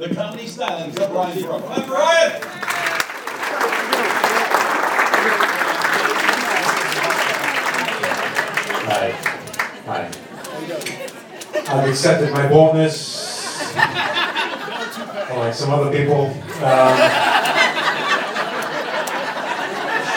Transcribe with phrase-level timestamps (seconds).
[0.00, 2.42] the comedy stylings of Ryan on, Ryan!
[8.88, 9.10] Hi.
[9.84, 10.10] Hi.
[11.68, 13.76] I've accepted my baldness.
[15.36, 16.28] Like some other people.
[16.64, 16.96] Um,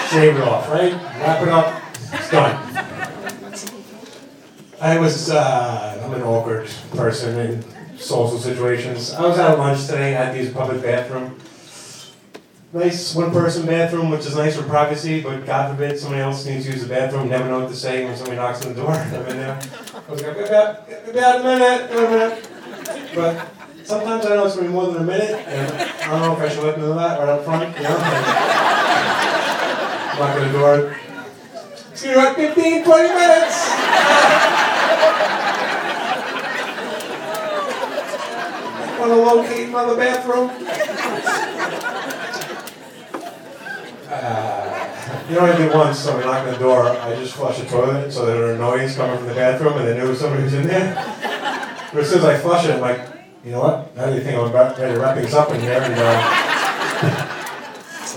[0.10, 0.94] shave it off, right?
[0.94, 1.84] Wrap it up.
[2.14, 2.56] It's done.
[4.80, 9.14] I was, uh, I'm an awkward person in social situations.
[9.14, 11.40] I was out at lunch today, I had public bathroom.
[12.74, 16.66] Nice one person bathroom, which is nice for privacy, but God forbid somebody else needs
[16.66, 18.92] to use the bathroom, never know what to say when somebody knocks on the door.
[18.92, 19.62] I'm in there.
[19.94, 22.50] I was like, about, about a minute, about a minute.
[23.14, 23.48] But
[23.84, 26.34] sometimes I know it's going to be more than a minute, and I don't know
[26.34, 27.98] if I should let them know that right up front, you know?
[30.18, 30.98] Knock on the door.
[31.92, 33.70] It's going to be like 15, 20 minutes!
[39.00, 40.50] Want to locate another bathroom?
[44.10, 46.00] Uh, you know what I did once?
[46.00, 46.88] Somebody knocked on the door.
[46.88, 49.88] I just flushed the toilet so there was a noise coming from the bathroom, and
[49.88, 50.94] they knew somebody was in there.
[51.92, 53.00] But as soon as I flush it, I'm like,
[53.44, 53.96] you know what?
[53.96, 56.22] Now you think I'm about ready to wrap things up in here, and uh,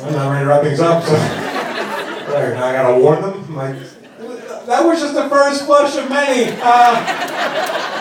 [0.05, 1.03] I'm not ready to wrap things up.
[1.03, 1.15] So
[2.33, 3.45] right, now I gotta warn them.
[3.49, 3.77] I'm like,
[4.67, 6.57] that was just the first flush of many.
[6.63, 7.96] Uh,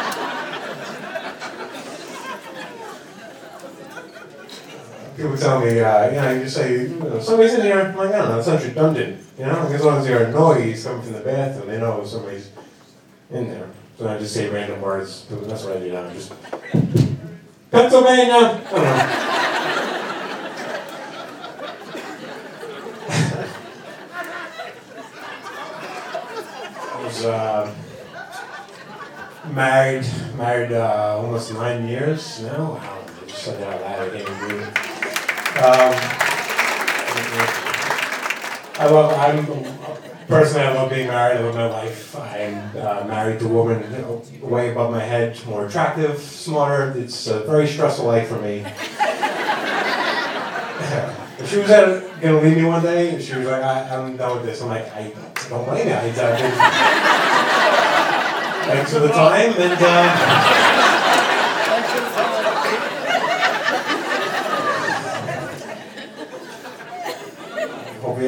[5.16, 7.80] people tell me, uh, you know, you just say, you know, somebody's in here.
[7.80, 9.24] I'm like, I don't know, it sounds redundant.
[9.38, 11.80] You know, like, as long as you hear a noise coming from the bathroom, they
[11.80, 12.52] know somebody's
[13.32, 13.70] in there.
[13.98, 15.26] So I just say random words.
[15.30, 16.12] That's what I do now.
[16.12, 16.34] Just
[17.72, 18.62] Pennsylvania.
[26.92, 27.74] I was uh,
[29.54, 30.06] married,
[30.38, 32.74] married uh, almost nine years now.
[32.74, 33.82] Wow, just said that.
[33.82, 34.95] I can't even believe it.
[35.56, 35.96] Um,
[38.78, 39.14] I love.
[39.18, 39.46] I'm
[40.28, 40.68] personally.
[40.68, 41.38] I love being married.
[41.38, 42.14] I love my wife.
[42.14, 46.92] I'm uh, married to a woman you know, way above my head, more attractive, smarter.
[47.00, 48.66] It's a very stressful life for me.
[51.40, 52.04] if she was gonna
[52.42, 54.94] leave me one day, and she was like, I, "I'm done with this." I'm like,
[54.94, 55.14] "I
[55.48, 56.36] don't blame you." I, uh,
[58.66, 59.78] thanks for the time, and.
[59.80, 60.85] Uh,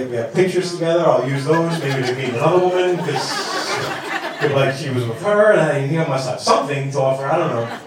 [0.09, 1.05] We have, pictures together.
[1.05, 1.79] I'll use those.
[1.81, 3.57] Maybe to meet another woman because
[4.53, 7.25] like she was with her, and I, you know, must have something to offer.
[7.25, 7.79] I don't know.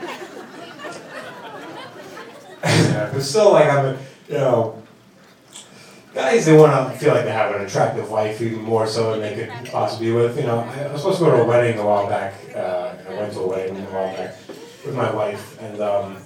[3.13, 3.97] but still, like I'm,
[4.29, 4.83] you know,
[6.15, 9.21] guys they want to feel like they have an attractive wife even more so than
[9.21, 10.37] they could possibly with.
[10.37, 12.35] You know, I, I was supposed to go to a wedding a while back.
[12.55, 14.37] Uh, I went to a wedding a while back
[14.85, 16.17] with my wife, and um,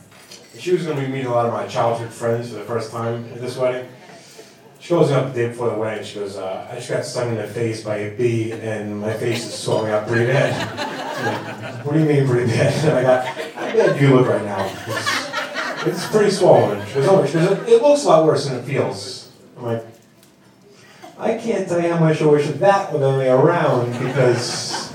[0.59, 2.91] she was going to be meeting a lot of my childhood friends for the first
[2.91, 3.88] time at this wedding.
[4.84, 6.05] She goes up the day before the wedding.
[6.05, 9.15] She goes, uh, "I just got stung in the face by a bee, and my
[9.15, 10.53] face is swelling up pretty bad."
[11.25, 12.84] Like, what do you mean pretty bad?
[12.84, 16.87] And I got, "How bad do you look right now?" It's, it's pretty swollen.
[16.89, 19.87] She goes, "Oh, she goes, it looks a lot worse than it feels." I'm like,
[21.19, 24.93] I can't tell you how much I wish that was only around because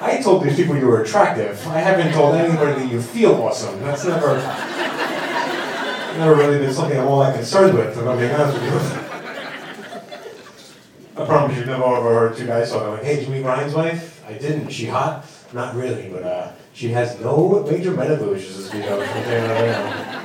[0.00, 1.66] I told these people you were attractive.
[1.66, 3.78] I haven't told anybody that you feel awesome.
[3.80, 4.36] That's never,
[6.16, 7.88] never really been something I'm all that concerned with.
[7.88, 9.07] If I'm being honest with you.
[11.18, 14.24] I promise you've never overheard two guys talking like, hey, meet Ryan's wife?
[14.28, 14.68] I didn't.
[14.70, 15.26] She hot?
[15.52, 20.14] Not really, but uh, she has no major menopause, as we know.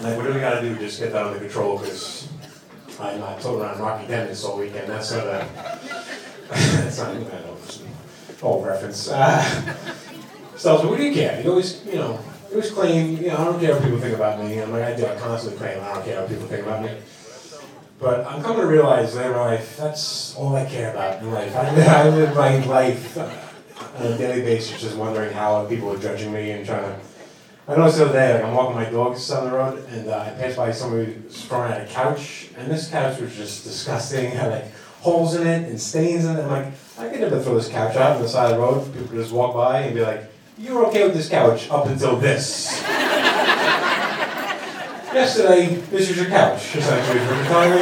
[0.00, 0.78] Like, what do we gotta do?
[0.78, 2.26] Just get that under control, because
[2.98, 4.88] I'm not told around Rocky Dennis all weekend.
[4.88, 5.46] That's not a,
[6.48, 7.56] that's not, I know,
[8.40, 9.10] old reference.
[9.10, 9.42] Uh,
[10.56, 11.42] so, so what do you care?
[11.42, 12.18] You always, you know,
[12.50, 13.16] you was clean.
[13.16, 14.58] you know, I don't care what people think about me.
[14.58, 16.96] I'm like, I do, I constantly claim I don't care what people think about me.
[18.00, 21.54] But I'm coming to realize later in life, that's all I care about in life.
[21.54, 26.32] I I live my life on a daily basis just wondering how people are judging
[26.32, 26.98] me and trying to.
[27.68, 30.18] I noticed the other day, like I'm walking my dogs down the road, and uh,
[30.18, 34.30] I passed by somebody throwing out a couch, and this couch was just disgusting.
[34.32, 36.42] Had like holes in it and stains in it.
[36.42, 38.92] I'm like, I could never throw this couch out on the side of the road.
[38.92, 40.29] People could just walk by and be like,
[40.60, 42.80] "You're okay with this couch up until this."
[45.12, 47.72] Yesterday, this was your couch, essentially, for the time.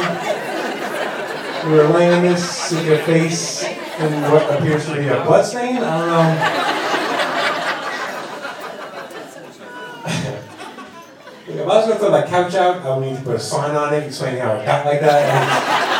[1.67, 5.45] You were laying on this with your face in what appears to be a blood
[5.45, 5.77] stain.
[5.77, 6.79] I don't know.
[11.49, 13.75] if I was gonna throw that couch out, I would need to put a sign
[13.75, 15.99] on it explaining how it got like that.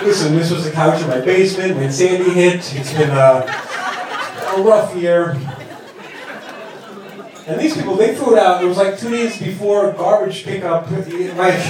[0.04, 2.56] Listen, this was the couch in my basement when Sandy hit.
[2.74, 3.46] It's been a,
[4.58, 5.36] a rough year.
[7.46, 8.62] And these people, they threw it out.
[8.62, 10.90] It was like two days before garbage pickup.
[10.90, 11.60] Like,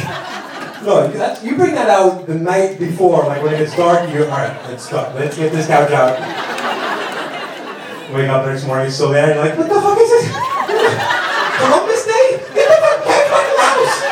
[0.85, 4.09] no, that's, you bring that out the night before, like when it gets dark.
[4.13, 4.57] You're all right.
[4.69, 5.13] Let's go.
[5.17, 6.21] Let's get this couch out.
[8.13, 9.25] Wake up next morning, still there.
[9.31, 10.29] And you're like, what the fuck is this?
[11.59, 12.39] Columbus Day?
[12.55, 14.05] Get the fuck back out of the house!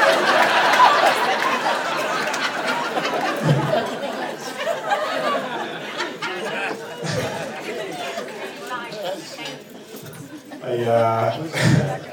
[10.88, 12.08] I, uh,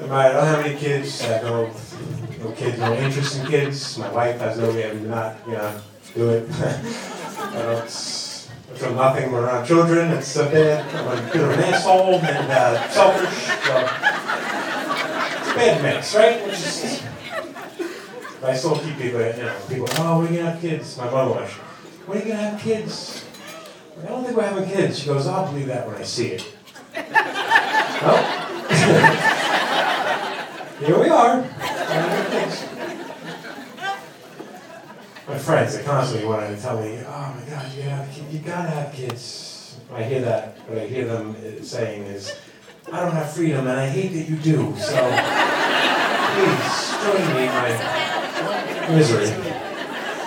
[0.10, 1.22] I don't have any kids.
[1.22, 3.98] I have no, kids, no interest in kids.
[3.98, 5.80] My wife has no way of not, you know,
[6.14, 6.50] do it.
[6.60, 7.90] I don't,
[8.76, 10.12] from nothing around children.
[10.12, 13.46] It's a bit, I'm a bit of an asshole and uh, selfish.
[13.64, 13.76] So
[15.40, 16.40] it's a bad mix, right?
[18.40, 20.96] But I still keep people, you know, people, oh, when are gonna have kids?
[20.98, 23.24] My mother was, when are you gonna have kids?
[24.02, 24.98] I don't think we're having kids.
[24.98, 26.52] She goes, I'll believe that when I see it.
[28.02, 28.22] Well,
[30.80, 31.40] here we are.
[35.26, 38.32] My friends, they constantly want to tell me, "Oh my God, you have kids.
[38.32, 40.58] You gotta have kids." I hear that.
[40.68, 41.34] What I hear them
[41.64, 42.34] saying is,
[42.92, 44.74] "I don't have freedom, and I hate that you do.
[44.78, 44.94] So
[46.36, 47.70] please join me in my
[48.94, 49.30] misery."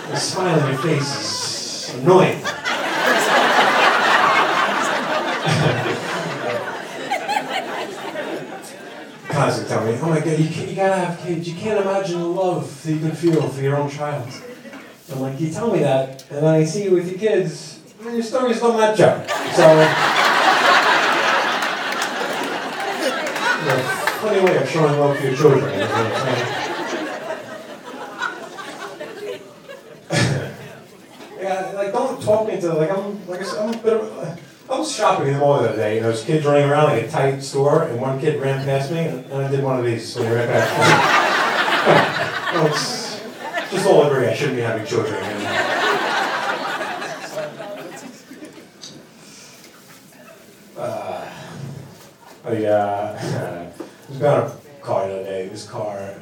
[0.10, 1.12] The smile on your face
[1.92, 2.42] is annoying.
[9.40, 11.48] Constantly tell me, oh my god, you, you gotta have kids.
[11.48, 14.28] You can't imagine the love that you can feel for your own child.
[15.12, 18.16] I'm like, you tell me that, and then I see you with your kids, and
[18.16, 19.30] your stories don't match up.
[19.30, 19.64] So,
[23.60, 23.78] you know,
[24.20, 25.64] funny way of showing love to your children.
[31.40, 34.49] you know like don't talk me into like I'm like I'm a bit of
[34.80, 37.04] was shopping in the mall the other day, and there was kids running around like
[37.04, 40.16] a tight store, and one kid ran past me, and, I did one of these
[40.16, 40.72] when he ran past
[42.54, 42.60] me.
[42.60, 45.22] no, it's just all agree I shouldn't be having children.
[50.78, 51.30] Uh,
[52.46, 53.70] I
[54.10, 54.52] was got a
[54.82, 55.48] car the other day.
[55.50, 56.16] This car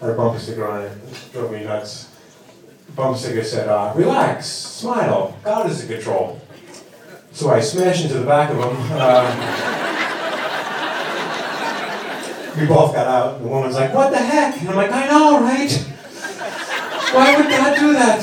[0.00, 0.92] had a bumper sticker on it.
[0.92, 2.08] It drove me nuts.
[2.86, 5.36] The bumper sticker said, uh, "Relax, smile.
[5.42, 6.40] God is in control."
[7.36, 8.74] So I smashed into the back of him.
[8.92, 9.28] Uh,
[12.58, 13.42] we both got out.
[13.42, 15.70] The woman's like, "What the heck?" And I'm like, "I know, right?
[17.12, 18.22] Why would God do that?"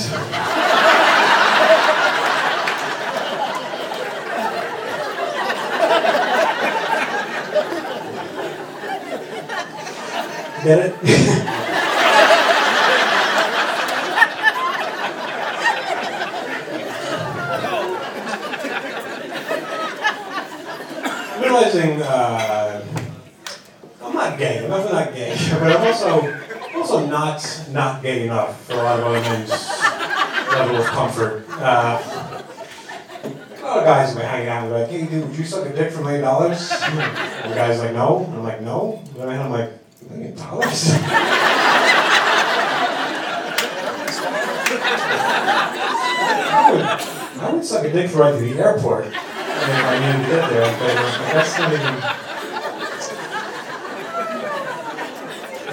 [10.63, 11.49] Get it?
[21.53, 22.83] realizing uh,
[24.01, 24.63] I'm not gay.
[24.63, 26.43] I'm definitely not gay, but I'm also
[26.75, 27.41] also not
[27.71, 29.49] not gay enough for a lot of other men's
[30.49, 31.45] level of comfort.
[31.49, 32.01] Uh,
[33.23, 35.73] a lot of guys been hanging out and like, "Hey, dude, would you suck a
[35.73, 39.41] dick for a million dollars?" The guy's like, "No." And I'm like, "No." And then
[39.41, 39.71] I'm like,
[40.09, 40.91] "A million dollars?"
[46.55, 50.23] I would, I would suck a dick for right to the airport if I needed
[50.23, 52.32] to get there, but uh, that's not even.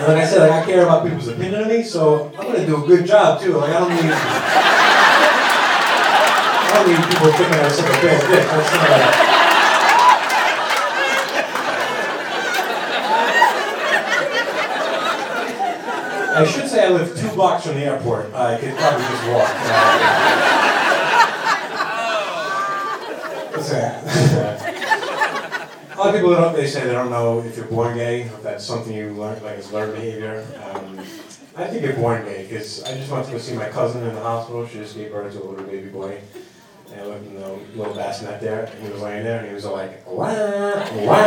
[0.00, 2.64] And like I said, like, I care about people's opinion of me, so I'm gonna
[2.64, 3.52] do a good job too.
[3.52, 4.00] Like I don't need,
[6.64, 8.49] I don't need people thinking I suck a bad dick.
[8.49, 8.88] That's not.
[16.33, 18.33] A, I should say I live two blocks from the airport.
[18.33, 19.50] I could probably just walk.
[23.52, 24.57] What's that?
[26.00, 26.52] A lot of people.
[26.52, 29.59] They say they don't know if you're born gay, if that's something you learn, like
[29.59, 30.47] it's learned behavior.
[30.73, 30.99] Um,
[31.54, 34.14] I think you're born gay because I just went to go see my cousin in
[34.14, 34.66] the hospital.
[34.66, 36.19] She just gave birth to a little baby boy.
[36.90, 39.54] And I looked in the little bassinet there, and he was laying there, and he
[39.54, 40.25] was all like, wah,
[41.04, 41.21] wah.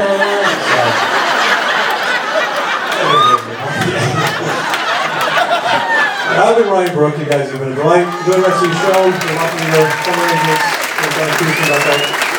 [6.33, 7.19] I've been Ryan Brooke.
[7.19, 8.07] You guys have been a delight.
[8.07, 9.05] Enjoy the rest of your show.
[9.05, 10.65] You're welcome to the summer arrangements.
[10.97, 12.32] We've done a few things like that.